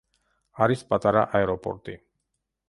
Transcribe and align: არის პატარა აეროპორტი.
არის 0.65 0.81
პატარა 0.93 1.23
აეროპორტი. 1.41 1.97